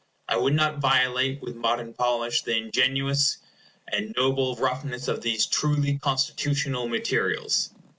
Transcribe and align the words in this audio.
I 0.27 0.35
would 0.35 0.55
not 0.55 0.79
violate 0.79 1.43
with 1.43 1.55
modern 1.55 1.93
polish 1.93 2.41
the 2.41 2.57
ingenuous 2.57 3.37
and 3.87 4.15
noble 4.17 4.55
roughness 4.55 5.07
of 5.07 5.21
these 5.21 5.45
truly 5.45 5.99
Constitutional 5.99 6.87
materials. 6.87 7.69